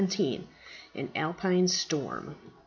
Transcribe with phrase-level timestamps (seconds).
[0.95, 2.33] AN ALPINE STORM.